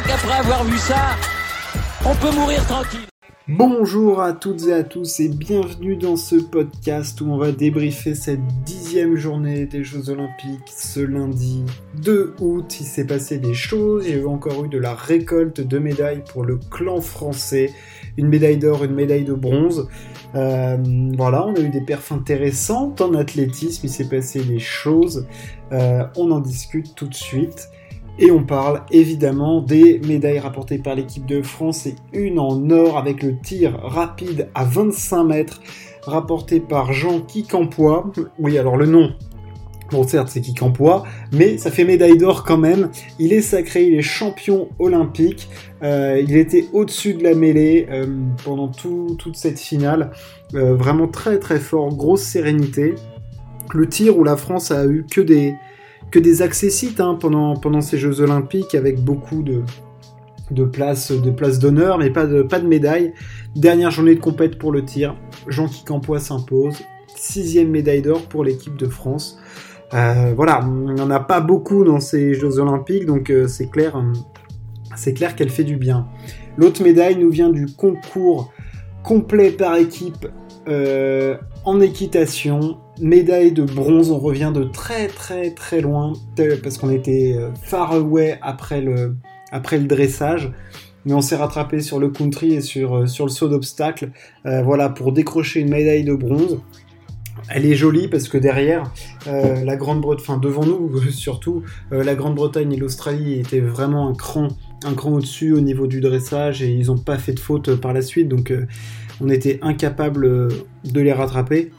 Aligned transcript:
crois 0.00 0.16
qu'après 0.16 0.38
avoir 0.38 0.64
vu 0.64 0.78
ça, 0.78 1.16
on 2.04 2.14
peut 2.14 2.34
mourir 2.34 2.64
tranquille. 2.66 3.00
Bonjour 3.48 4.20
à 4.20 4.32
toutes 4.32 4.66
et 4.68 4.72
à 4.72 4.84
tous 4.84 5.18
et 5.18 5.28
bienvenue 5.28 5.96
dans 5.96 6.14
ce 6.14 6.36
podcast 6.36 7.20
où 7.20 7.26
on 7.26 7.36
va 7.36 7.50
débriefer 7.50 8.14
cette 8.14 8.46
dixième 8.64 9.16
journée 9.16 9.66
des 9.66 9.82
Jeux 9.82 10.08
Olympiques 10.08 10.68
ce 10.68 11.00
lundi 11.00 11.64
2 11.96 12.34
août. 12.38 12.76
Il 12.80 12.86
s'est 12.86 13.06
passé 13.06 13.38
des 13.38 13.54
choses, 13.54 14.06
il 14.06 14.14
y 14.14 14.18
a 14.18 14.22
eu 14.22 14.26
encore 14.26 14.64
eu 14.64 14.68
de 14.68 14.78
la 14.78 14.94
récolte 14.94 15.60
de 15.60 15.78
médailles 15.78 16.22
pour 16.32 16.44
le 16.44 16.58
clan 16.70 17.00
français, 17.00 17.70
une 18.16 18.28
médaille 18.28 18.58
d'or, 18.58 18.84
une 18.84 18.94
médaille 18.94 19.24
de 19.24 19.34
bronze. 19.34 19.88
Euh, 20.36 20.76
voilà, 21.16 21.44
on 21.44 21.54
a 21.56 21.60
eu 21.60 21.70
des 21.70 21.80
perfs 21.80 22.12
intéressantes 22.12 23.00
en 23.00 23.14
athlétisme, 23.14 23.80
il 23.84 23.90
s'est 23.90 24.08
passé 24.08 24.44
des 24.44 24.60
choses, 24.60 25.26
euh, 25.72 26.04
on 26.16 26.30
en 26.30 26.40
discute 26.40 26.94
tout 26.94 27.08
de 27.08 27.14
suite. 27.14 27.68
Et 28.22 28.30
on 28.30 28.44
parle 28.44 28.82
évidemment 28.90 29.62
des 29.62 29.98
médailles 30.06 30.38
rapportées 30.38 30.76
par 30.76 30.94
l'équipe 30.94 31.24
de 31.24 31.40
France 31.40 31.86
et 31.86 31.94
une 32.12 32.38
en 32.38 32.68
or 32.68 32.98
avec 32.98 33.22
le 33.22 33.38
tir 33.38 33.80
rapide 33.82 34.48
à 34.54 34.64
25 34.64 35.24
mètres 35.24 35.60
rapporté 36.02 36.60
par 36.60 36.92
Jean 36.92 37.20
Kicampois. 37.20 38.12
Oui, 38.38 38.58
alors 38.58 38.76
le 38.76 38.84
nom, 38.84 39.14
Bon, 39.90 40.06
certes, 40.06 40.28
c'est 40.28 40.40
Kicampois, 40.40 41.02
mais 41.32 41.58
ça 41.58 41.72
fait 41.72 41.84
médaille 41.84 42.16
d'or 42.16 42.44
quand 42.44 42.58
même. 42.58 42.90
Il 43.18 43.32
est 43.32 43.40
sacré, 43.40 43.86
il 43.86 43.94
est 43.94 44.02
champion 44.02 44.68
olympique. 44.78 45.48
Euh, 45.82 46.22
il 46.24 46.36
était 46.36 46.66
au-dessus 46.72 47.14
de 47.14 47.24
la 47.24 47.34
mêlée 47.34 47.88
euh, 47.90 48.06
pendant 48.44 48.68
toute 48.68 49.36
cette 49.36 49.58
finale. 49.58 50.12
Euh, 50.54 50.76
vraiment 50.76 51.08
très 51.08 51.40
très 51.40 51.58
fort, 51.58 51.92
grosse 51.92 52.22
sérénité. 52.22 52.94
Le 53.74 53.88
tir 53.88 54.16
où 54.16 54.22
la 54.22 54.36
France 54.36 54.70
a 54.70 54.86
eu 54.86 55.04
que 55.10 55.20
des, 55.20 55.54
que 56.10 56.18
des 56.18 56.42
accessites 56.42 57.00
hein, 57.00 57.16
pendant, 57.20 57.80
ces 57.80 57.98
Jeux 57.98 58.20
Olympiques 58.20 58.74
avec 58.74 59.00
beaucoup 59.00 59.42
de, 59.42 59.62
places 60.64 61.10
d'honneur, 61.58 61.98
mais 61.98 62.10
pas 62.10 62.26
de, 62.26 62.42
pas 62.42 62.60
médaille. 62.60 63.12
Dernière 63.56 63.90
journée 63.90 64.14
de 64.14 64.20
compète 64.20 64.58
pour 64.58 64.72
le 64.72 64.84
tir. 64.84 65.16
Jean-Qui 65.48 65.84
Campois 65.84 66.18
s'impose. 66.18 66.76
Sixième 67.16 67.70
médaille 67.70 68.02
d'or 68.02 68.22
pour 68.22 68.44
l'équipe 68.44 68.76
de 68.76 68.86
France. 68.86 69.38
Euh, 69.92 70.32
voilà, 70.36 70.64
on 70.64 70.92
n'en 70.94 71.10
a 71.10 71.20
pas 71.20 71.40
beaucoup 71.40 71.84
dans 71.84 72.00
ces 72.00 72.34
Jeux 72.34 72.58
Olympiques, 72.58 73.06
donc 73.06 73.28
euh, 73.28 73.48
c'est 73.48 73.68
clair, 73.68 74.00
c'est 74.94 75.14
clair 75.14 75.34
qu'elle 75.34 75.50
fait 75.50 75.64
du 75.64 75.76
bien. 75.76 76.06
L'autre 76.56 76.82
médaille 76.82 77.16
nous 77.16 77.30
vient 77.30 77.50
du 77.50 77.66
concours 77.66 78.52
complet 79.02 79.50
par 79.50 79.76
équipe 79.76 80.28
euh, 80.68 81.36
en 81.64 81.80
équitation 81.80 82.78
médaille 83.00 83.52
de 83.52 83.62
bronze, 83.62 84.10
on 84.10 84.18
revient 84.18 84.52
de 84.54 84.64
très 84.64 85.08
très 85.08 85.50
très 85.50 85.80
loin, 85.80 86.12
parce 86.62 86.78
qu'on 86.78 86.90
était 86.90 87.34
euh, 87.36 87.50
far 87.62 87.92
away 87.92 88.38
après 88.42 88.80
le, 88.80 89.16
après 89.52 89.78
le 89.78 89.84
dressage, 89.84 90.50
mais 91.04 91.12
on 91.12 91.20
s'est 91.20 91.36
rattrapé 91.36 91.80
sur 91.80 91.98
le 91.98 92.08
country 92.08 92.54
et 92.54 92.60
sur, 92.60 92.96
euh, 92.96 93.06
sur 93.06 93.26
le 93.26 93.30
saut 93.30 93.48
d'obstacle, 93.48 94.10
euh, 94.46 94.62
voilà, 94.62 94.88
pour 94.88 95.12
décrocher 95.12 95.60
une 95.60 95.70
médaille 95.70 96.04
de 96.04 96.14
bronze. 96.14 96.60
Elle 97.48 97.64
est 97.64 97.74
jolie 97.74 98.06
parce 98.06 98.28
que 98.28 98.36
derrière, 98.36 98.92
la 99.26 99.74
Grande-Bretagne, 99.76 100.24
enfin 100.28 100.38
devant 100.38 100.64
nous 100.64 101.00
surtout, 101.10 101.62
la 101.90 102.14
Grande-Bretagne 102.14 102.72
et 102.72 102.76
l'Australie 102.76 103.40
étaient 103.40 103.60
vraiment 103.60 104.08
un 104.08 104.14
cran, 104.14 104.48
un 104.84 104.92
cran 104.92 105.12
au-dessus 105.12 105.52
au 105.52 105.60
niveau 105.60 105.86
du 105.86 106.00
dressage 106.00 106.62
et 106.62 106.68
ils 106.70 106.88
n'ont 106.88 106.98
pas 106.98 107.16
fait 107.16 107.32
de 107.32 107.40
faute 107.40 107.74
par 107.76 107.94
la 107.94 108.02
suite, 108.02 108.28
donc 108.28 108.52
on 109.20 109.28
était 109.28 109.58
incapable 109.62 110.48
de 110.84 111.00
les 111.00 111.12
rattraper. 111.12 111.70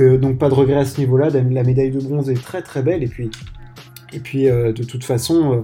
Euh, 0.00 0.18
donc, 0.18 0.38
pas 0.38 0.48
de 0.48 0.54
regret 0.54 0.78
à 0.78 0.84
ce 0.84 1.00
niveau-là. 1.00 1.28
La 1.30 1.62
médaille 1.62 1.90
de 1.90 2.00
bronze 2.00 2.30
est 2.30 2.42
très 2.42 2.62
très 2.62 2.82
belle. 2.82 3.02
Et 3.02 3.08
puis, 4.18 4.48
euh, 4.48 4.72
de 4.72 4.84
toute 4.84 5.04
façon, 5.04 5.52
euh, 5.52 5.60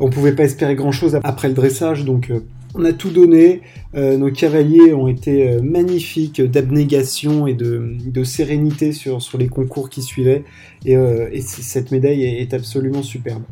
on 0.00 0.10
pouvait 0.10 0.34
pas 0.34 0.44
espérer 0.44 0.74
grand-chose 0.74 1.18
après 1.22 1.48
le 1.48 1.54
dressage. 1.54 2.04
Donc 2.04 2.30
on 2.74 2.84
a 2.84 2.92
tout 2.92 3.08
donné. 3.08 3.62
nos 3.94 4.30
cavaliers 4.30 4.92
ont 4.92 5.08
été 5.08 5.58
magnifiques 5.62 6.42
d'abnégation 6.42 7.46
et 7.46 7.54
de, 7.54 8.24
sérénité 8.24 8.92
sur, 8.92 9.22
sur 9.22 9.38
les 9.38 9.48
concours 9.48 9.88
qui 9.88 10.02
suivaient. 10.02 10.44
Et, 10.84 10.96
cette 11.40 11.92
médaille 11.92 12.24
est, 12.24 12.52
absolument 12.52 13.02
superbe. 13.02 13.44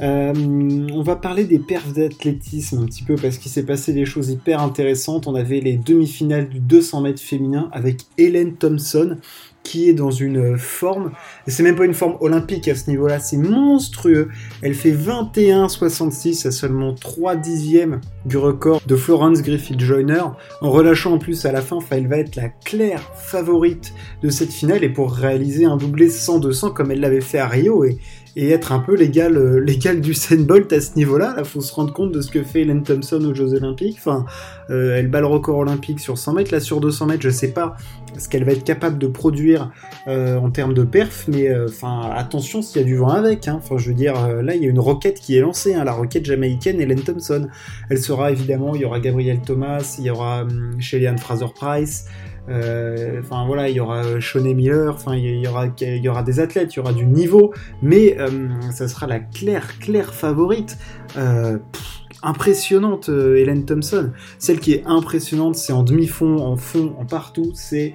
On 0.00 1.02
va 1.02 1.16
parler 1.16 1.44
des 1.44 1.58
perfs 1.58 1.92
d'athlétisme 1.92 2.78
un 2.82 2.86
petit 2.86 3.02
peu 3.02 3.16
parce 3.16 3.38
qu'il 3.38 3.50
s'est 3.50 3.64
passé 3.64 3.92
des 3.92 4.04
choses 4.04 4.30
hyper 4.30 4.60
intéressantes. 4.60 5.26
On 5.26 5.34
avait 5.34 5.60
les 5.60 5.76
demi-finales 5.76 6.48
du 6.48 6.60
200 6.60 7.00
mètres 7.02 7.22
féminin 7.22 7.68
avec 7.72 8.02
Hélène 8.18 8.54
Thompson 8.54 9.18
qui 9.66 9.88
est 9.88 9.94
dans 9.94 10.12
une 10.12 10.56
forme, 10.56 11.10
et 11.46 11.50
c'est 11.50 11.64
même 11.64 11.74
pas 11.74 11.86
une 11.86 11.94
forme 11.94 12.16
olympique 12.20 12.68
à 12.68 12.76
ce 12.76 12.88
niveau-là, 12.88 13.18
c'est 13.18 13.36
monstrueux. 13.36 14.28
Elle 14.62 14.74
fait 14.74 14.92
21,66 14.92 16.46
à 16.46 16.52
seulement 16.52 16.94
3 16.94 17.34
dixièmes 17.34 18.00
du 18.26 18.36
record 18.36 18.80
de 18.86 18.94
Florence 18.94 19.42
Griffith 19.42 19.80
Joyner, 19.80 20.22
en 20.60 20.70
relâchant 20.70 21.14
en 21.14 21.18
plus 21.18 21.44
à 21.46 21.52
la 21.52 21.62
fin, 21.62 21.80
elle 21.90 22.06
va 22.06 22.18
être 22.18 22.36
la 22.36 22.48
claire 22.48 23.02
favorite 23.16 23.92
de 24.22 24.30
cette 24.30 24.52
finale, 24.52 24.84
et 24.84 24.88
pour 24.88 25.12
réaliser 25.12 25.64
un 25.64 25.76
doublé 25.76 26.10
100-200 26.10 26.72
comme 26.72 26.92
elle 26.92 27.00
l'avait 27.00 27.20
fait 27.20 27.38
à 27.38 27.48
Rio, 27.48 27.84
et, 27.84 27.98
et 28.36 28.50
être 28.50 28.70
un 28.70 28.80
peu 28.80 28.94
l'égal, 28.94 29.36
euh, 29.38 29.64
du 29.94 30.14
Bolt 30.44 30.72
à 30.72 30.80
ce 30.80 30.94
niveau-là. 30.94 31.34
Là, 31.34 31.44
faut 31.44 31.62
se 31.62 31.72
rendre 31.72 31.92
compte 31.92 32.12
de 32.12 32.20
ce 32.20 32.30
que 32.30 32.42
fait 32.42 32.60
Hélène 32.60 32.82
Thompson 32.82 33.24
aux 33.24 33.34
Jeux 33.34 33.54
Olympiques. 33.54 33.96
Enfin, 33.98 34.26
euh, 34.68 34.94
elle 34.96 35.08
bat 35.08 35.20
le 35.20 35.26
record 35.26 35.56
olympique 35.56 36.00
sur 36.00 36.18
100 36.18 36.34
mètres. 36.34 36.52
Là, 36.52 36.60
sur 36.60 36.80
200 36.80 37.06
mètres, 37.06 37.22
je 37.22 37.30
sais 37.30 37.52
pas 37.52 37.76
ce 38.18 38.28
qu'elle 38.28 38.44
va 38.44 38.52
être 38.52 38.64
capable 38.64 38.98
de 38.98 39.06
produire 39.06 39.70
euh, 40.06 40.36
en 40.36 40.50
termes 40.50 40.74
de 40.74 40.84
perf, 40.84 41.26
mais 41.28 41.48
attention 42.14 42.62
s'il 42.62 42.80
y 42.80 42.84
a 42.84 42.86
du 42.86 42.96
vent 42.96 43.08
avec. 43.08 43.48
Hein. 43.48 43.56
Enfin, 43.56 43.78
je 43.78 43.88
veux 43.88 43.94
dire, 43.94 44.14
là, 44.42 44.54
il 44.54 44.62
y 44.62 44.66
a 44.66 44.68
une 44.68 44.78
roquette 44.78 45.18
qui 45.18 45.36
est 45.36 45.40
lancée, 45.40 45.74
hein, 45.74 45.84
la 45.84 45.92
roquette 45.92 46.26
jamaïcaine 46.26 46.80
Hélène 46.80 47.00
Thompson. 47.00 47.48
Elle 47.88 47.98
sera 47.98 48.30
évidemment, 48.30 48.74
il 48.74 48.82
y 48.82 48.84
aura 48.84 49.00
Gabriel 49.00 49.40
Thomas, 49.40 49.96
il 49.98 50.04
y 50.04 50.10
aura 50.10 50.42
hum, 50.42 50.76
Shelly 50.78 51.06
Fraser 51.18 51.46
Price. 51.54 52.04
Euh, 52.48 53.20
enfin 53.20 53.44
voilà, 53.46 53.68
il 53.68 53.76
y 53.76 53.80
aura 53.80 54.04
euh, 54.04 54.20
Sean 54.20 54.42
Miller, 54.42 54.94
enfin 54.94 55.16
il 55.16 55.40
y 55.40 55.48
aura, 55.48 55.66
il 55.80 56.02
y 56.02 56.08
aura 56.08 56.22
des 56.22 56.40
athlètes, 56.40 56.74
il 56.74 56.76
y 56.76 56.80
aura 56.80 56.92
du 56.92 57.06
niveau, 57.06 57.52
mais 57.82 58.16
euh, 58.20 58.48
ça 58.70 58.88
sera 58.88 59.06
la 59.06 59.20
claire, 59.20 59.78
claire 59.78 60.14
favorite. 60.14 60.78
impressionnante, 62.22 63.08
Hélène 63.08 63.64
Thompson. 63.64 64.10
Celle 64.38 64.58
qui 64.58 64.72
est 64.72 64.84
impressionnante, 64.86 65.56
c'est 65.56 65.72
en 65.72 65.82
demi-fond, 65.82 66.38
en 66.38 66.56
fond, 66.56 66.94
en 66.98 67.04
partout, 67.04 67.52
c'est 67.54 67.94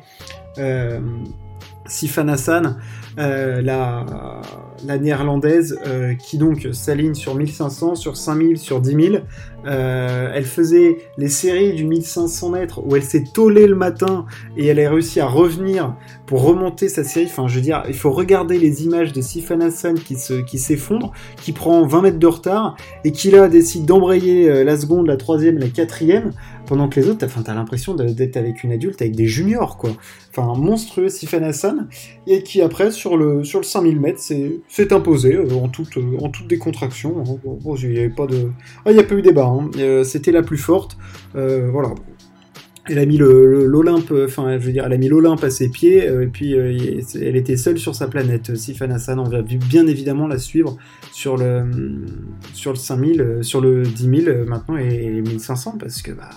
Sifan 1.85 2.27
Hassan, 2.29 2.77
la, 3.17 4.41
la 4.85 4.97
néerlandaise, 4.97 5.77
qui 6.19 6.37
donc 6.37 6.69
s'aligne 6.71 7.13
sur 7.13 7.35
1500, 7.35 7.95
sur 7.95 8.15
5000, 8.15 8.57
sur 8.57 8.79
10 8.79 8.89
000. 8.91 9.23
Euh, 9.65 10.31
elle 10.33 10.45
faisait 10.45 10.97
les 11.17 11.29
séries 11.29 11.73
du 11.73 11.85
1500 11.85 12.49
mètres 12.49 12.81
où 12.85 12.95
elle 12.95 13.03
s'est 13.03 13.23
tollée 13.33 13.67
le 13.67 13.75
matin 13.75 14.25
et 14.57 14.67
elle 14.67 14.79
a 14.79 14.89
réussi 14.89 15.19
à 15.19 15.27
revenir 15.27 15.95
pour 16.25 16.43
remonter 16.43 16.89
sa 16.89 17.03
série. 17.03 17.25
Enfin, 17.25 17.47
je 17.47 17.55
veux 17.55 17.61
dire, 17.61 17.83
il 17.87 17.93
faut 17.93 18.11
regarder 18.11 18.57
les 18.57 18.83
images 18.83 19.13
de 19.13 19.21
Sifan 19.21 19.61
Hassan 19.61 19.95
qui 19.95 20.15
se, 20.15 20.41
qui 20.41 20.57
s'effondre, 20.57 21.11
qui 21.37 21.51
prend 21.51 21.85
20 21.85 22.01
mètres 22.01 22.19
de 22.19 22.27
retard 22.27 22.75
et 23.03 23.11
qui 23.11 23.31
là 23.31 23.47
décide 23.47 23.85
d'embrayer 23.85 24.49
euh, 24.49 24.63
la 24.63 24.77
seconde, 24.77 25.07
la 25.07 25.17
troisième, 25.17 25.57
la 25.57 25.67
quatrième, 25.67 26.31
pendant 26.65 26.87
que 26.87 26.99
les 26.99 27.09
autres, 27.09 27.25
enfin, 27.25 27.41
t'as 27.43 27.53
l'impression 27.53 27.93
d'être 27.95 28.37
avec 28.37 28.63
une 28.63 28.71
adulte, 28.71 29.01
avec 29.01 29.15
des 29.15 29.27
juniors, 29.27 29.77
quoi. 29.77 29.91
Enfin, 30.29 30.53
monstrueux 30.57 31.09
Sifan 31.09 31.43
Hassan 31.43 31.89
et 32.27 32.43
qui 32.43 32.61
après 32.61 32.91
sur 32.91 33.17
le 33.17 33.43
sur 33.43 33.59
le 33.59 33.65
5000 33.65 33.99
mètres 33.99 34.21
s'est 34.21 34.93
imposé 34.93 35.35
euh, 35.35 35.53
en 35.55 35.67
toute 35.67 35.97
en 36.21 36.29
toute 36.29 36.47
décontraction. 36.47 37.23
Bon, 37.43 37.75
il 37.75 37.89
n'y 37.89 37.99
avait 37.99 38.09
pas 38.09 38.27
de, 38.27 38.51
ah, 38.85 38.91
il 38.91 38.93
n'y 38.93 38.99
a 38.99 39.03
pas 39.03 39.15
eu 39.15 39.21
débat. 39.21 39.50
Hein. 39.51 39.69
Euh, 39.77 40.03
c'était 40.03 40.31
la 40.31 40.43
plus 40.43 40.57
forte. 40.57 40.97
Euh, 41.35 41.69
voilà. 41.71 41.89
Elle 42.89 42.97
a 42.97 43.05
mis 43.05 43.17
l'Olympe, 43.17 44.11
enfin, 44.25 44.57
je 44.57 44.65
veux 44.65 44.71
dire, 44.71 44.85
elle 44.85 44.93
a 44.93 44.97
mis 44.97 45.07
l'Olympe 45.07 45.43
à 45.43 45.51
ses 45.51 45.69
pieds, 45.69 46.09
euh, 46.09 46.23
et 46.23 46.27
puis 46.27 46.53
elle 46.53 47.35
était 47.35 47.55
seule 47.55 47.77
sur 47.77 47.93
sa 47.93 48.07
planète. 48.07 48.55
Sifan 48.55 48.89
Hassan, 48.89 49.19
on 49.19 49.29
va 49.29 49.43
bien 49.43 49.85
évidemment 49.85 50.27
la 50.27 50.39
suivre 50.39 50.77
sur 51.11 51.37
le, 51.37 51.63
sur 52.53 52.71
le 52.71 52.77
5000, 52.77 53.39
sur 53.41 53.61
le 53.61 53.83
10 53.83 54.23
000 54.23 54.45
maintenant 54.47 54.77
et 54.77 54.89
les 54.89 55.21
1500, 55.21 55.77
parce 55.79 56.01
que 56.01 56.11
bah, 56.11 56.29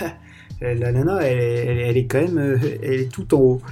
la 0.60 0.90
nana, 0.90 1.22
elle, 1.22 1.96
est 1.96 2.06
quand 2.06 2.22
même, 2.22 2.58
elle 2.82 3.00
est 3.00 3.12
tout 3.12 3.32
en 3.32 3.38
haut. 3.38 3.62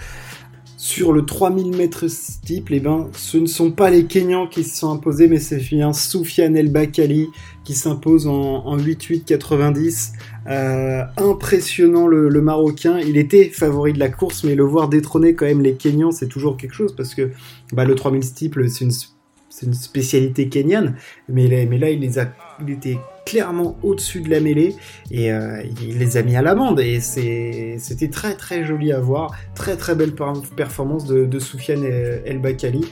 Sur 0.84 1.12
le 1.12 1.24
3000 1.24 1.76
mètres 1.76 2.08
steeple, 2.08 2.74
eh 2.74 2.80
ben, 2.80 3.08
ce 3.16 3.38
ne 3.38 3.46
sont 3.46 3.70
pas 3.70 3.88
les 3.88 4.06
Kenyans 4.06 4.48
qui 4.48 4.64
se 4.64 4.78
sont 4.78 4.90
imposés, 4.90 5.28
mais 5.28 5.38
c'est 5.38 5.58
bien 5.58 5.92
Soufiane 5.92 6.56
El 6.56 6.72
Bakali 6.72 7.28
qui 7.62 7.74
s'impose 7.74 8.26
en, 8.26 8.66
en 8.66 8.76
8-8-90. 8.76 10.10
Euh, 10.48 11.04
impressionnant 11.18 12.08
le, 12.08 12.28
Marocain. 12.40 12.98
Il 12.98 13.16
était 13.16 13.44
favori 13.44 13.92
de 13.92 14.00
la 14.00 14.08
course, 14.08 14.42
mais 14.42 14.56
le 14.56 14.64
voir 14.64 14.88
détrôner 14.88 15.36
quand 15.36 15.46
même 15.46 15.62
les 15.62 15.74
Kenyans, 15.74 16.10
c'est 16.10 16.26
toujours 16.26 16.56
quelque 16.56 16.74
chose 16.74 16.96
parce 16.96 17.14
que 17.14 17.30
bah, 17.72 17.84
le 17.84 17.94
3000 17.94 18.24
steeple, 18.24 18.68
c'est 18.68 18.84
une, 18.84 19.74
spécialité 19.74 20.48
kenyane, 20.48 20.96
mais, 21.28 21.64
mais 21.70 21.78
là, 21.78 21.90
il 21.90 22.00
les 22.00 22.18
a 22.18 22.32
il 22.60 22.70
était 22.70 22.98
clairement 23.24 23.76
au-dessus 23.82 24.20
de 24.20 24.30
la 24.30 24.40
mêlée 24.40 24.76
et 25.10 25.32
euh, 25.32 25.62
il 25.80 25.98
les 25.98 26.16
a 26.16 26.22
mis 26.22 26.36
à 26.36 26.42
l'amende 26.42 26.80
et 26.80 27.00
c'était 27.00 28.08
très 28.10 28.34
très 28.34 28.64
joli 28.64 28.92
à 28.92 29.00
voir, 29.00 29.34
très 29.54 29.76
très 29.76 29.94
belle 29.94 30.14
performance 30.56 31.06
de, 31.06 31.38
Soufiane 31.38 31.84
El 31.84 32.38
Bakali. 32.40 32.84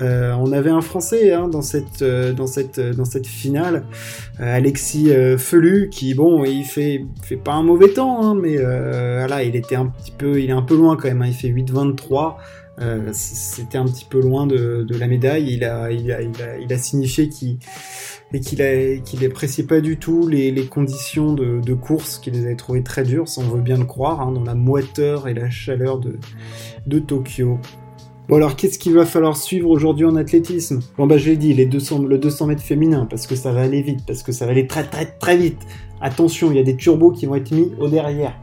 Euh, 0.00 0.32
on 0.38 0.52
avait 0.52 0.70
un 0.70 0.80
Français 0.80 1.32
hein, 1.32 1.48
dans 1.48 1.62
cette 1.62 2.00
euh, 2.00 2.32
dans 2.32 2.46
cette 2.46 2.80
dans 2.80 3.04
cette 3.04 3.26
finale, 3.26 3.84
Alexis 4.38 5.10
Felu, 5.36 5.88
qui 5.90 6.14
bon, 6.14 6.44
il 6.44 6.64
fait 6.64 7.04
pas 7.44 7.54
un 7.54 7.62
mauvais 7.62 7.88
temps, 7.88 8.22
hein, 8.22 8.34
mais 8.34 8.58
il 9.44 9.56
était 9.56 9.76
un 9.76 9.86
petit 9.86 10.12
peu, 10.12 10.40
il 10.40 10.50
est 10.50 10.54
un 10.54 10.62
peu 10.62 10.76
loin 10.76 10.96
quand 10.96 11.08
même. 11.08 11.22
Hein, 11.22 11.28
il 11.28 11.34
fait 11.34 11.48
8-23. 11.48 12.36
C'était 13.12 13.76
un 13.76 13.84
petit 13.84 14.06
peu 14.08 14.22
loin 14.22 14.46
de, 14.46 14.86
la 14.88 15.06
médaille. 15.06 15.52
Il 15.52 16.72
a 16.72 16.78
signifié 16.78 17.28
qu'il 17.28 17.58
et 18.32 18.40
qu'il 18.40 19.20
n'appréciait 19.20 19.64
pas 19.64 19.80
du 19.80 19.98
tout 19.98 20.28
les, 20.28 20.52
conditions 20.66 21.32
de, 21.32 21.74
course, 21.74 22.18
qu'il 22.18 22.34
les 22.34 22.46
avait 22.46 22.56
trouvées 22.56 22.82
très 22.82 23.02
dures, 23.02 23.28
ça 23.28 23.40
on 23.40 23.48
veut 23.48 23.60
bien 23.60 23.76
le 23.76 23.84
croire, 23.84 24.20
hein, 24.20 24.32
dans 24.32 24.44
la 24.44 24.54
moiteur 24.54 25.28
et 25.28 25.34
la 25.34 25.50
chaleur 25.50 25.98
de, 25.98 26.18
de 26.86 26.98
Tokyo. 26.98 27.58
Bon 28.28 28.36
alors 28.36 28.54
qu'est-ce 28.54 28.78
qu'il 28.78 28.94
va 28.94 29.04
falloir 29.04 29.36
suivre 29.36 29.68
aujourd'hui 29.68 30.04
en 30.04 30.14
athlétisme? 30.14 30.80
Bon 30.96 31.08
bah 31.08 31.18
je 31.18 31.30
l'ai 31.30 31.36
dit, 31.36 31.52
les 31.52 31.66
200, 31.66 32.02
le 32.02 32.16
200 32.16 32.46
mètres 32.46 32.62
féminin, 32.62 33.06
parce 33.10 33.26
que 33.26 33.34
ça 33.34 33.50
va 33.50 33.62
aller 33.62 33.82
vite, 33.82 34.06
parce 34.06 34.22
que 34.22 34.30
ça 34.30 34.44
va 34.46 34.52
aller 34.52 34.68
très 34.68 34.84
très 34.84 35.06
très 35.06 35.36
vite. 35.36 35.58
Attention, 36.00 36.52
il 36.52 36.56
y 36.56 36.60
a 36.60 36.62
des 36.62 36.76
turbos 36.76 37.10
qui 37.10 37.26
vont 37.26 37.34
être 37.34 37.50
mis 37.50 37.72
au 37.80 37.88
derrière. 37.88 38.38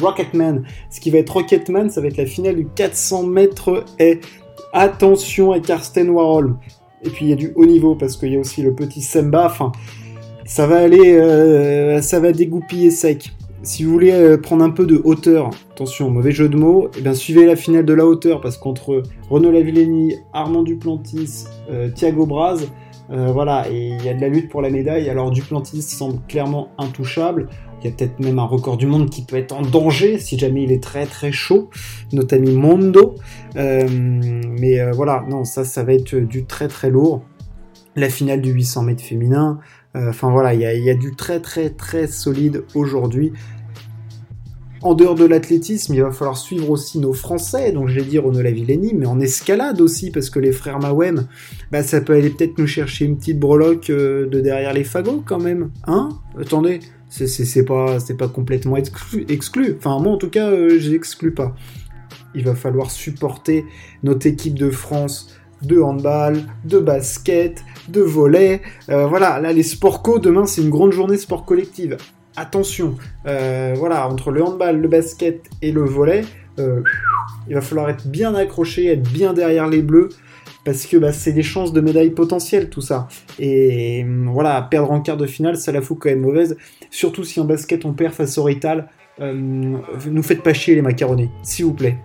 Rocketman. 0.00 0.64
Ce 0.90 1.00
qui 1.00 1.10
va 1.10 1.18
être 1.18 1.30
Rocketman, 1.30 1.90
ça 1.90 2.00
va 2.00 2.06
être 2.06 2.16
la 2.16 2.26
finale 2.26 2.56
du 2.56 2.66
400 2.66 3.24
mètres 3.24 3.84
et 3.98 4.20
attention 4.72 5.52
à 5.52 5.60
Karsten 5.60 6.10
Warhol. 6.10 6.56
Et 7.02 7.10
puis 7.10 7.26
il 7.26 7.28
y 7.28 7.32
a 7.32 7.36
du 7.36 7.52
haut 7.54 7.66
niveau 7.66 7.94
parce 7.94 8.16
qu'il 8.16 8.32
y 8.32 8.36
a 8.36 8.38
aussi 8.38 8.62
le 8.62 8.74
petit 8.74 9.00
Semba. 9.00 9.46
Enfin, 9.46 9.72
ça 10.46 10.66
va 10.66 10.78
aller, 10.78 11.16
euh, 11.16 12.00
ça 12.00 12.20
va 12.20 12.32
dégoupiller 12.32 12.90
sec. 12.90 13.32
Si 13.62 13.82
vous 13.82 13.90
voulez 13.90 14.12
euh, 14.12 14.36
prendre 14.36 14.64
un 14.64 14.70
peu 14.70 14.86
de 14.86 15.00
hauteur, 15.02 15.50
attention, 15.72 16.08
mauvais 16.08 16.30
jeu 16.30 16.48
de 16.48 16.56
mots, 16.56 16.86
et 16.88 16.98
eh 16.98 17.00
bien 17.00 17.14
suivez 17.14 17.46
la 17.46 17.56
finale 17.56 17.84
de 17.84 17.92
la 17.92 18.06
hauteur 18.06 18.40
parce 18.40 18.56
qu'entre 18.56 19.02
Renaud 19.28 19.50
Lavillenie, 19.50 20.14
Armand 20.32 20.62
Duplantis, 20.62 21.46
euh, 21.68 21.90
Thiago 21.90 22.26
Braz, 22.26 22.60
voilà, 23.08 23.70
et 23.70 23.90
il 23.90 24.04
y 24.04 24.08
a 24.08 24.14
de 24.14 24.20
la 24.20 24.28
lutte 24.28 24.48
pour 24.48 24.62
la 24.62 24.68
médaille. 24.68 25.08
Alors 25.08 25.30
Duplantis 25.30 25.82
semble 25.82 26.18
clairement 26.26 26.70
intouchable. 26.76 27.48
Il 27.82 27.90
y 27.90 27.92
a 27.92 27.96
peut-être 27.96 28.18
même 28.20 28.38
un 28.38 28.44
record 28.44 28.76
du 28.76 28.86
monde 28.86 29.10
qui 29.10 29.22
peut 29.22 29.36
être 29.36 29.52
en 29.52 29.62
danger 29.62 30.18
si 30.18 30.38
jamais 30.38 30.62
il 30.62 30.72
est 30.72 30.82
très 30.82 31.06
très 31.06 31.32
chaud, 31.32 31.70
notre 32.12 32.34
ami 32.34 32.52
Mondo. 32.52 33.16
Euh, 33.56 33.86
mais 33.88 34.80
euh, 34.80 34.92
voilà, 34.92 35.24
non, 35.28 35.44
ça, 35.44 35.64
ça 35.64 35.84
va 35.84 35.92
être 35.92 36.16
du 36.16 36.44
très 36.44 36.68
très 36.68 36.90
lourd. 36.90 37.22
La 37.94 38.08
finale 38.08 38.40
du 38.40 38.50
800 38.50 38.82
mètres 38.82 39.02
féminin. 39.02 39.58
Euh, 39.94 40.10
enfin 40.10 40.30
voilà, 40.30 40.54
il 40.54 40.60
y, 40.60 40.90
a, 40.90 40.94
du 40.94 41.14
très 41.14 41.40
très 41.40 41.70
très 41.70 42.06
solide 42.06 42.64
aujourd'hui. 42.74 43.32
En 44.82 44.94
dehors 44.94 45.14
de 45.14 45.24
l'athlétisme, 45.24 45.94
il 45.94 46.02
va 46.02 46.12
falloir 46.12 46.36
suivre 46.36 46.70
aussi 46.70 46.98
nos 46.98 47.14
Français, 47.14 47.72
donc 47.72 47.88
j'ai 47.88 48.02
dit 48.02 48.18
Renaud 48.18 48.42
Lavillenie, 48.42 48.92
mais 48.94 49.06
en 49.06 49.18
escalade 49.20 49.80
aussi, 49.80 50.10
parce 50.10 50.28
que 50.28 50.38
les 50.38 50.52
frères 50.52 50.78
Mawem, 50.78 51.26
bah, 51.72 51.82
ça 51.82 52.00
peut 52.02 52.12
aller 52.12 52.30
peut-être 52.30 52.58
nous 52.58 52.66
chercher 52.66 53.06
une 53.06 53.16
petite 53.16 53.40
breloque 53.40 53.88
de 53.88 54.40
derrière 54.40 54.74
les 54.74 54.84
fagots 54.84 55.22
quand 55.24 55.40
même. 55.40 55.70
Hein? 55.86 56.10
Attendez, 56.38 56.80
c'est 57.24 57.64
pas, 57.64 57.98
pas 58.18 58.28
complètement 58.28 58.76
exclu, 58.76 59.26
Enfin, 59.78 59.98
moi 60.00 60.12
en 60.12 60.16
tout 60.16 60.30
cas, 60.30 60.50
euh, 60.50 60.78
je 60.78 60.90
n'exclus 60.90 61.32
pas. 61.32 61.54
Il 62.34 62.44
va 62.44 62.54
falloir 62.54 62.90
supporter 62.90 63.64
notre 64.02 64.26
équipe 64.26 64.58
de 64.58 64.70
France 64.70 65.34
de 65.62 65.80
handball, 65.80 66.42
de 66.64 66.78
basket, 66.78 67.64
de 67.88 68.02
volley. 68.02 68.60
Euh, 68.90 69.06
voilà, 69.06 69.40
là 69.40 69.52
les 69.52 69.62
sports 69.62 70.02
co, 70.02 70.18
demain 70.18 70.44
c'est 70.44 70.60
une 70.60 70.70
grande 70.70 70.92
journée 70.92 71.16
sport 71.16 71.46
collective. 71.46 71.96
Attention, 72.36 72.96
euh, 73.26 73.74
voilà, 73.78 74.06
entre 74.06 74.30
le 74.30 74.42
handball, 74.42 74.78
le 74.78 74.88
basket 74.88 75.44
et 75.62 75.72
le 75.72 75.82
volley, 75.82 76.24
il 77.48 77.54
va 77.54 77.60
falloir 77.60 77.88
être 77.90 78.06
bien 78.06 78.34
accroché, 78.34 78.86
être 78.86 79.10
bien 79.10 79.32
derrière 79.32 79.68
les 79.68 79.82
bleus 79.82 80.08
parce 80.66 80.84
que 80.84 80.96
bah, 80.96 81.12
c'est 81.12 81.32
des 81.32 81.44
chances 81.44 81.72
de 81.72 81.80
médaille 81.80 82.10
potentielles 82.10 82.68
tout 82.68 82.80
ça. 82.80 83.06
Et 83.38 84.04
voilà, 84.26 84.60
perdre 84.68 84.90
en 84.90 85.00
quart 85.00 85.16
de 85.16 85.24
finale, 85.24 85.56
ça 85.56 85.70
la 85.70 85.80
fout 85.80 85.96
quand 85.98 86.10
même 86.10 86.20
mauvaise. 86.20 86.56
Surtout 86.90 87.22
si 87.22 87.38
en 87.38 87.44
basket 87.44 87.84
on 87.84 87.92
perd 87.92 88.12
face 88.12 88.36
au 88.36 88.42
Rital. 88.42 88.88
Euh, 89.20 89.32
nous 89.32 90.22
faites 90.24 90.42
pas 90.42 90.52
chier 90.52 90.74
les 90.74 90.82
macaronis, 90.82 91.30
s'il 91.42 91.66
vous 91.66 91.72
plaît. 91.72 91.96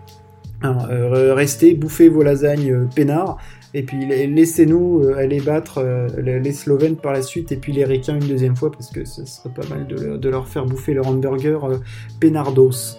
Euh, 0.64 1.34
restez, 1.34 1.74
bouffez 1.74 2.08
vos 2.08 2.22
lasagnes 2.22 2.72
euh, 2.72 3.26
et 3.74 3.82
puis 3.82 4.06
laissez-nous 4.06 5.08
aller 5.18 5.40
battre 5.40 5.84
les 6.18 6.52
Slovènes 6.52 6.98
par 6.98 7.14
la 7.14 7.22
suite, 7.22 7.52
et 7.52 7.56
puis 7.56 7.72
les 7.72 7.86
Ricains 7.86 8.20
une 8.20 8.28
deuxième 8.28 8.56
fois, 8.56 8.70
parce 8.70 8.92
que 8.92 9.06
ce 9.06 9.26
serait 9.26 9.50
pas 9.50 9.66
mal 9.70 9.88
de, 9.88 10.30
leur 10.30 10.48
faire 10.48 10.66
bouffer 10.66 10.94
leur 10.94 11.08
hamburger 11.08 11.80
peinardos. 12.20 12.98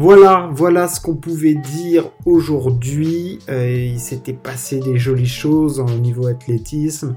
Voilà, 0.00 0.48
voilà 0.52 0.86
ce 0.86 1.00
qu'on 1.00 1.16
pouvait 1.16 1.56
dire 1.56 2.12
aujourd'hui. 2.24 3.40
Euh, 3.48 3.68
il 3.68 3.98
s'était 3.98 4.32
passé 4.32 4.78
des 4.78 4.96
jolies 4.96 5.26
choses 5.26 5.80
au 5.80 5.90
niveau 5.98 6.28
athlétisme. 6.28 7.16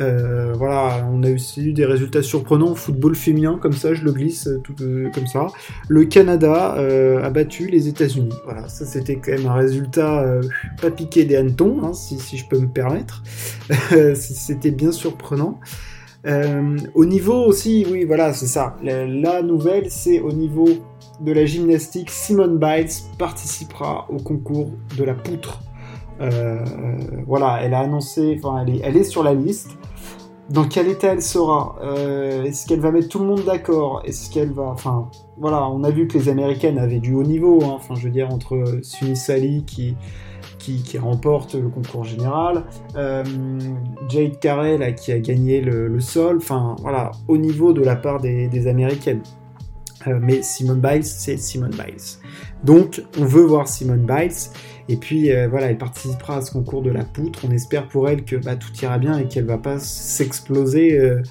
Euh, 0.00 0.52
voilà, 0.58 1.08
on 1.12 1.22
a 1.22 1.28
eu 1.30 1.72
des 1.72 1.84
résultats 1.84 2.24
surprenants. 2.24 2.74
Football 2.74 3.14
féminin, 3.14 3.60
comme 3.62 3.72
ça, 3.72 3.94
je 3.94 4.02
le 4.02 4.10
glisse 4.10 4.48
tout 4.64 4.74
euh, 4.80 5.08
comme 5.14 5.28
ça. 5.28 5.46
Le 5.88 6.06
Canada 6.06 6.72
a 7.22 7.30
battu 7.30 7.68
les 7.68 7.86
États-Unis. 7.86 8.34
Voilà, 8.42 8.68
ça 8.68 8.84
c'était 8.84 9.14
quand 9.14 9.30
même 9.30 9.46
un 9.46 9.54
résultat 9.54 10.40
pas 10.82 10.90
piqué 10.90 11.24
des 11.24 11.36
hannetons, 11.36 11.84
hein, 11.84 11.92
si, 11.92 12.18
je 12.36 12.48
peux 12.48 12.58
me 12.58 12.66
permettre. 12.66 13.22
c'était 14.16 14.72
bien 14.72 14.90
surprenant. 14.90 15.60
au 16.26 17.04
niveau 17.04 17.44
aussi, 17.44 17.86
oui, 17.88 18.04
voilà, 18.04 18.32
c'est 18.32 18.48
ça. 18.48 18.74
la 18.82 19.40
nouvelle, 19.42 19.88
c'est 19.88 20.18
au 20.18 20.32
niveau 20.32 20.68
de 21.20 21.32
la 21.32 21.44
gymnastique, 21.44 22.10
Simone 22.10 22.58
Biles 22.58 22.88
participera 23.18 24.06
au 24.08 24.18
concours 24.18 24.70
de 24.96 25.04
la 25.04 25.14
poutre. 25.14 25.60
Euh, 26.20 26.64
voilà, 27.26 27.60
elle 27.62 27.74
a 27.74 27.80
annoncé, 27.80 28.40
enfin, 28.42 28.64
elle 28.66 28.96
est, 28.96 29.04
sur 29.04 29.22
la 29.22 29.34
liste. 29.34 29.76
Dans 30.50 30.64
quel 30.64 30.88
état 30.88 31.12
elle 31.12 31.22
sera 31.22 31.76
euh, 31.82 32.44
Est-ce 32.44 32.66
qu'elle 32.66 32.80
va 32.80 32.90
mettre 32.90 33.08
tout 33.08 33.18
le 33.18 33.26
monde 33.26 33.44
d'accord? 33.44 34.02
Est-ce 34.04 34.30
qu'elle 34.30 34.52
va, 34.52 34.64
enfin, 34.64 35.10
voilà, 35.36 35.68
on 35.68 35.84
a 35.84 35.90
vu 35.90 36.08
que 36.08 36.16
les 36.16 36.28
Américaines 36.28 36.78
avaient 36.78 37.00
du 37.00 37.14
haut 37.14 37.22
niveau. 37.22 37.62
Hein. 37.64 37.74
enfin, 37.76 37.94
je 37.94 38.04
veux 38.04 38.10
dire 38.10 38.30
entre 38.32 38.80
Sunny 38.82 39.14
Sally 39.14 39.64
qui, 39.64 39.94
qui, 40.58 40.98
remporte 40.98 41.54
le 41.54 41.68
concours 41.68 42.04
général, 42.04 42.64
euh, 42.96 43.24
Jade 44.08 44.38
Carey 44.38 44.94
qui 44.94 45.12
a 45.12 45.18
gagné 45.18 45.60
le, 45.60 46.00
sol. 46.00 46.38
Enfin, 46.38 46.76
voilà, 46.80 47.10
au 47.26 47.36
niveau 47.36 47.72
de 47.72 47.82
la 47.82 47.96
part 47.96 48.20
des 48.20 48.66
Américaines. 48.66 49.22
Euh, 50.08 50.18
mais 50.20 50.42
Simone 50.42 50.80
Biles, 50.80 51.04
c'est 51.04 51.36
Simone 51.36 51.70
Biles. 51.70 52.18
Donc, 52.64 53.02
on 53.18 53.24
veut 53.24 53.44
voir 53.44 53.68
Simone 53.68 54.06
Biles. 54.06 54.50
Et 54.88 54.96
puis, 54.96 55.32
euh, 55.32 55.48
voilà, 55.48 55.70
elle 55.70 55.78
participera 55.78 56.38
à 56.38 56.40
ce 56.42 56.52
concours 56.52 56.82
de 56.82 56.90
la 56.90 57.04
poutre. 57.04 57.40
On 57.48 57.50
espère 57.50 57.88
pour 57.88 58.08
elle 58.08 58.24
que 58.24 58.36
bah, 58.36 58.56
tout 58.56 58.72
ira 58.82 58.98
bien 58.98 59.18
et 59.18 59.26
qu'elle 59.26 59.44
va 59.44 59.58
pas 59.58 59.78
s'exploser. 59.78 60.98
Euh, 60.98 61.22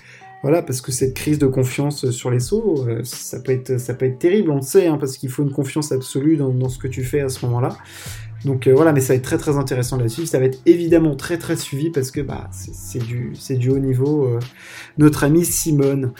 voilà, 0.43 0.61
parce 0.61 0.81
que 0.81 0.91
cette 0.91 1.15
crise 1.15 1.39
de 1.39 1.47
confiance 1.47 2.11
sur 2.11 2.29
les 2.29 2.39
sauts, 2.39 2.87
ça, 3.03 3.39
peut 3.39 3.51
être, 3.51 4.19
terrible, 4.19 4.51
on 4.51 4.57
le 4.57 4.61
sait, 4.61 4.85
hein, 4.85 4.97
parce 4.99 5.17
qu'il 5.17 5.29
faut 5.29 5.43
une 5.43 5.51
confiance 5.51 5.91
absolue 5.91 6.37
dans, 6.37 6.69
ce 6.69 6.77
que 6.77 6.87
tu 6.87 7.03
fais 7.03 7.21
à 7.21 7.29
ce 7.29 7.43
moment-là. 7.47 7.75
Donc 8.45 8.67
voilà, 8.67 8.93
mais 8.93 9.01
ça 9.01 9.13
va 9.13 9.17
être 9.17 9.23
très 9.23 9.39
très 9.39 9.57
intéressant 9.57 9.97
là-dessus. 9.97 10.27
Ça 10.27 10.37
va 10.37 10.45
être 10.45 10.59
évidemment 10.67 11.15
très 11.15 11.39
très 11.39 11.55
suivi 11.55 11.89
parce 11.89 12.11
que 12.11 12.21
bah, 12.21 12.49
c'est 12.51 13.03
du, 13.03 13.33
du 13.49 13.69
haut 13.69 13.79
niveau. 13.79 14.37
notre 14.99 15.23
amie 15.23 15.43
Simone. 15.43 16.13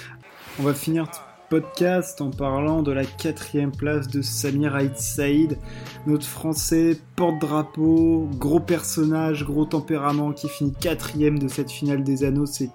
On 0.60 0.64
va 0.64 0.74
finir 0.74 1.08
podcast 1.50 2.20
en 2.22 2.30
parlant 2.30 2.84
de 2.84 2.92
la 2.92 3.06
quatrième 3.06 3.72
place 3.72 4.08
de 4.08 4.22
Samir 4.22 4.76
Haït 4.76 4.98
Saïd, 4.98 5.58
notre 6.06 6.26
français 6.26 6.98
porte-drapeau, 7.16 8.28
gros 8.34 8.60
personnage, 8.60 9.46
gros 9.46 9.66
tempérament 9.66 10.34
qui 10.34 10.50
finit 10.50 10.74
quatrième 10.74 11.40
de 11.40 11.48
cette 11.48 11.72
finale 11.72 12.04
des 12.04 12.24
anneaux. 12.24 12.46
C'est, 12.46 12.72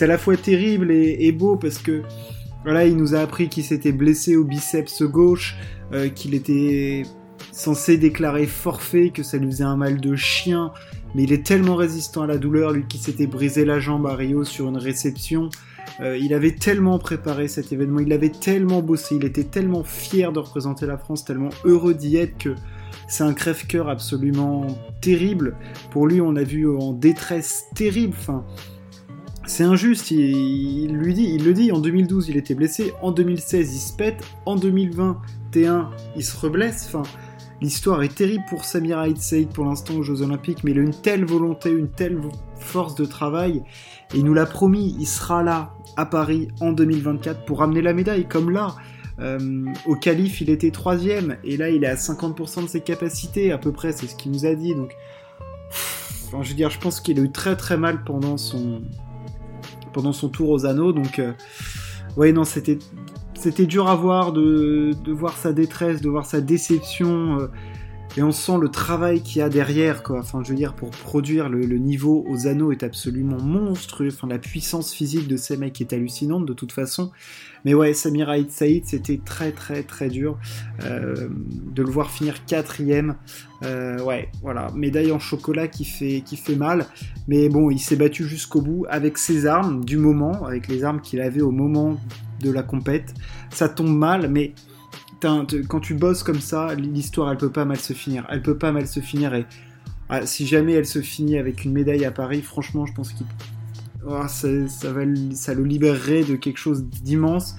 à 0.00 0.06
la 0.06 0.18
fois 0.18 0.36
terrible 0.36 0.90
et, 0.90 1.32
beau 1.32 1.56
parce 1.56 1.78
que 1.78 2.02
voilà, 2.64 2.86
il 2.86 2.96
nous 2.96 3.14
a 3.14 3.20
appris 3.20 3.48
qu'il 3.48 3.64
s'était 3.64 3.92
blessé 3.92 4.36
au 4.36 4.44
biceps 4.44 5.02
gauche, 5.02 5.56
euh, 5.92 6.08
qu'il 6.08 6.34
était 6.34 7.04
censé 7.52 7.96
déclarer 7.96 8.46
forfait, 8.46 9.10
que 9.10 9.22
ça 9.22 9.38
lui 9.38 9.46
faisait 9.46 9.64
un 9.64 9.76
mal 9.76 10.00
de 10.00 10.14
chien, 10.16 10.72
mais 11.14 11.22
il 11.22 11.32
est 11.32 11.44
tellement 11.44 11.76
résistant 11.76 12.22
à 12.22 12.26
la 12.26 12.36
douleur, 12.36 12.72
lui 12.72 12.84
qui 12.86 12.98
s'était 12.98 13.26
brisé 13.26 13.64
la 13.64 13.80
jambe 13.80 14.06
à 14.06 14.14
Rio 14.14 14.44
sur 14.44 14.68
une 14.68 14.76
réception. 14.76 15.48
Euh, 16.00 16.16
il 16.16 16.32
avait 16.34 16.54
tellement 16.54 16.98
préparé 16.98 17.48
cet 17.48 17.72
événement, 17.72 18.00
il 18.00 18.12
avait 18.12 18.30
tellement 18.30 18.82
bossé, 18.82 19.16
il 19.16 19.24
était 19.24 19.44
tellement 19.44 19.84
fier 19.84 20.32
de 20.32 20.38
représenter 20.38 20.86
la 20.86 20.98
France, 20.98 21.24
tellement 21.24 21.50
heureux 21.64 21.94
d'y 21.94 22.16
être 22.16 22.38
que 22.38 22.54
c'est 23.08 23.24
un 23.24 23.34
crève-cœur 23.34 23.88
absolument 23.88 24.66
terrible. 25.00 25.56
Pour 25.90 26.06
lui, 26.06 26.20
on 26.20 26.36
a 26.36 26.42
vu 26.42 26.68
en 26.68 26.92
détresse 26.92 27.64
terrible. 27.74 28.14
Enfin, 28.18 28.44
c'est 29.46 29.64
injuste. 29.64 30.10
Il, 30.10 30.92
lui 30.92 31.14
dit, 31.14 31.32
il 31.34 31.44
le 31.44 31.54
dit. 31.54 31.72
En 31.72 31.80
2012, 31.80 32.28
il 32.28 32.36
était 32.36 32.54
blessé. 32.54 32.92
En 33.00 33.10
2016, 33.10 33.74
il 33.74 33.78
se 33.78 33.92
pète. 33.94 34.22
En 34.44 34.56
2021, 34.56 35.90
il 36.16 36.24
se 36.24 36.36
reblesse. 36.36 36.86
Enfin, 36.86 37.02
L'histoire 37.60 38.04
est 38.04 38.14
terrible 38.14 38.44
pour 38.48 38.64
Samir 38.64 38.98
Aït 38.98 39.20
Saïd 39.20 39.48
pour 39.48 39.64
l'instant 39.64 39.94
aux 39.94 40.04
Jeux 40.04 40.22
Olympiques, 40.22 40.62
mais 40.62 40.70
il 40.70 40.78
a 40.78 40.82
une 40.82 40.94
telle 40.94 41.24
volonté, 41.24 41.70
une 41.70 41.90
telle 41.90 42.16
force 42.58 42.94
de 42.94 43.04
travail, 43.04 43.62
et 44.14 44.18
il 44.18 44.24
nous 44.24 44.34
l'a 44.34 44.46
promis, 44.46 44.96
il 44.98 45.06
sera 45.06 45.42
là 45.42 45.74
à 45.96 46.06
Paris 46.06 46.48
en 46.60 46.72
2024 46.72 47.44
pour 47.44 47.58
ramener 47.58 47.82
la 47.82 47.92
médaille, 47.92 48.26
comme 48.26 48.50
là. 48.50 48.76
Euh, 49.20 49.66
au 49.86 49.96
qualif, 49.96 50.40
il 50.40 50.48
était 50.48 50.70
troisième, 50.70 51.38
et 51.42 51.56
là, 51.56 51.70
il 51.70 51.82
est 51.82 51.88
à 51.88 51.96
50% 51.96 52.62
de 52.62 52.68
ses 52.68 52.80
capacités, 52.80 53.50
à 53.50 53.58
peu 53.58 53.72
près, 53.72 53.92
c'est 53.92 54.06
ce 54.06 54.14
qu'il 54.14 54.30
nous 54.30 54.46
a 54.46 54.54
dit. 54.54 54.74
Donc, 54.74 54.94
je 56.42 56.48
veux 56.48 56.54
dire, 56.54 56.70
je 56.70 56.78
pense 56.78 57.00
qu'il 57.00 57.18
a 57.18 57.22
eu 57.22 57.32
très 57.32 57.56
très 57.56 57.76
mal 57.76 58.04
pendant 58.04 58.36
son 58.36 58.80
tour 60.28 60.50
aux 60.50 60.66
anneaux. 60.66 60.92
Donc, 60.92 61.18
euh, 61.18 61.32
ouais, 62.16 62.32
non, 62.32 62.44
c'était 62.44 62.78
dur 63.66 63.88
à 63.88 63.96
voir 63.96 64.32
de, 64.32 64.92
de, 65.04 65.12
voir 65.12 65.36
sa 65.36 65.52
détresse, 65.52 66.00
de 66.00 66.08
voir 66.08 66.26
sa 66.26 66.40
déception. 66.40 67.40
Euh, 67.40 67.48
et 68.18 68.22
on 68.24 68.32
sent 68.32 68.58
le 68.60 68.68
travail 68.68 69.22
qu'il 69.22 69.38
y 69.38 69.42
a 69.42 69.48
derrière, 69.48 70.02
quoi. 70.02 70.18
Enfin, 70.18 70.42
je 70.42 70.48
veux 70.48 70.56
dire, 70.56 70.74
pour 70.74 70.90
produire 70.90 71.48
le, 71.48 71.64
niveau 71.78 72.24
aux 72.28 72.48
anneaux 72.48 72.72
est 72.72 72.82
absolument 72.82 73.40
monstrueux. 73.40 74.08
Enfin, 74.12 74.26
la 74.26 74.40
puissance 74.40 74.92
physique 74.92 75.28
de 75.28 75.36
ces 75.36 75.56
mecs 75.56 75.80
est 75.80 75.92
hallucinante 75.92 76.44
de 76.44 76.52
toute 76.52 76.72
façon. 76.72 77.12
Mais 77.64 77.74
ouais, 77.74 77.94
Samir 77.94 78.28
Aït 78.28 78.50
Saïd, 78.50 78.86
c'était 78.86 79.20
très 79.24 79.52
très 79.52 79.84
très 79.84 80.08
dur 80.08 80.36
euh, 80.82 81.28
de 81.72 81.80
le 81.80 81.88
voir 81.88 82.10
finir 82.10 82.44
quatrième. 82.44 83.14
Euh, 83.62 84.02
ouais, 84.02 84.30
voilà, 84.42 84.72
médaille 84.74 85.12
en 85.12 85.20
chocolat 85.20 85.68
qui 85.68 85.84
fait, 85.84 86.22
qui 86.26 86.36
fait 86.36 86.56
mal. 86.56 86.86
Mais 87.28 87.48
bon, 87.48 87.70
il 87.70 87.78
s'est 87.78 87.94
battu 87.94 88.26
jusqu'au 88.26 88.62
bout 88.62 88.84
avec 88.88 89.16
ses 89.16 89.46
armes 89.46 89.84
du 89.84 89.96
moment, 89.96 90.44
avec 90.44 90.66
les 90.66 90.82
armes 90.82 91.00
qu'il 91.00 91.20
avait 91.20 91.40
au 91.40 91.52
moment 91.52 92.00
de 92.40 92.50
la 92.50 92.64
compète. 92.64 93.14
Ça 93.50 93.68
tombe 93.68 93.96
mal, 93.96 94.28
mais 94.28 94.54
quand 95.20 95.80
tu 95.80 95.94
bosses 95.94 96.22
comme 96.22 96.40
ça, 96.40 96.74
l'histoire 96.74 97.30
elle 97.30 97.38
peut 97.38 97.50
pas 97.50 97.64
mal 97.64 97.78
se 97.78 97.92
finir. 97.92 98.26
Elle 98.30 98.42
peut 98.42 98.58
pas 98.58 98.72
mal 98.72 98.86
se 98.86 99.00
finir 99.00 99.34
et 99.34 99.46
ah, 100.10 100.24
si 100.24 100.46
jamais 100.46 100.72
elle 100.72 100.86
se 100.86 101.02
finit 101.02 101.36
avec 101.36 101.64
une 101.64 101.72
médaille 101.72 102.04
à 102.06 102.10
Paris, 102.10 102.40
franchement, 102.40 102.86
je 102.86 102.94
pense 102.94 103.12
qu'il 103.12 103.26
oh, 104.06 104.22
ça, 104.26 104.48
ça 104.68 105.54
le 105.54 105.64
libérerait 105.64 106.24
de 106.24 106.36
quelque 106.36 106.56
chose 106.56 106.84
d'immense. 106.84 107.56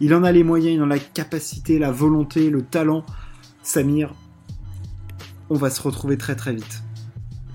Il 0.00 0.14
en 0.14 0.24
a 0.24 0.32
les 0.32 0.42
moyens, 0.42 0.76
il 0.76 0.82
en 0.82 0.90
a 0.90 0.94
la 0.94 0.98
capacité, 0.98 1.78
la 1.78 1.92
volonté, 1.92 2.48
le 2.48 2.62
talent. 2.62 3.04
Samir, 3.62 4.14
on 5.50 5.56
va 5.56 5.68
se 5.68 5.82
retrouver 5.82 6.16
très 6.16 6.36
très 6.36 6.54
vite. 6.54 6.82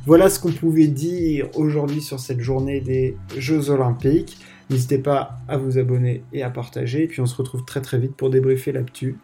Voilà 0.05 0.29
ce 0.29 0.39
qu'on 0.39 0.51
pouvait 0.51 0.87
dire 0.87 1.49
aujourd'hui 1.55 2.01
sur 2.01 2.19
cette 2.19 2.41
journée 2.41 2.81
des 2.81 3.17
Jeux 3.35 3.71
Olympiques. 3.71 4.37
N'hésitez 4.69 4.99
pas 4.99 5.37
à 5.47 5.57
vous 5.57 5.79
abonner 5.79 6.23
et 6.31 6.43
à 6.43 6.51
partager. 6.51 7.03
Et 7.03 7.07
puis 7.07 7.21
on 7.21 7.25
se 7.25 7.35
retrouve 7.35 7.65
très 7.65 7.81
très 7.81 7.97
vite 7.97 8.15
pour 8.15 8.29
débriefer 8.29 8.71
l'actu. 8.71 9.17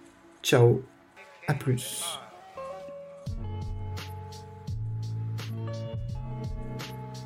Ciao, 0.43 0.83
à 1.48 1.53
plus. 1.53 2.19